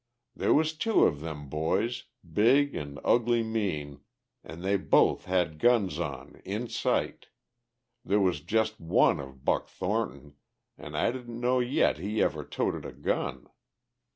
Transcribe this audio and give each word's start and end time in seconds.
There 0.35 0.51
was 0.51 0.73
two 0.75 1.03
of 1.03 1.19
them 1.19 1.47
boys, 1.47 2.05
big 2.33 2.73
an' 2.73 2.97
ugly 3.05 3.43
mean, 3.43 4.01
an' 4.43 4.61
they 4.61 4.75
both 4.75 5.25
had 5.25 5.59
guns 5.59 5.99
on, 5.99 6.41
in 6.43 6.69
sight. 6.69 7.27
There 8.03 8.19
was 8.19 8.41
jus' 8.41 8.79
one 8.79 9.19
of 9.19 9.45
Buck 9.45 9.67
Thornton, 9.67 10.37
an' 10.75 10.95
I 10.95 11.11
didn't 11.11 11.39
know 11.39 11.59
yet 11.59 11.99
he 11.99 12.19
ever 12.19 12.43
toted 12.43 12.83
a 12.83 12.91
gun. 12.93 13.47